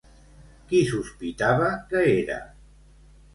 Qui 0.71 0.79
sospitava 0.91 1.67
que 1.93 2.03
era? 2.15 2.39